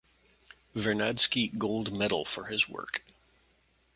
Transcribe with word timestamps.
Vernadsky 0.75 1.55
Gold 1.55 1.93
Medal 1.93 2.25
for 2.25 2.45
his 2.45 2.67
work. 2.67 3.03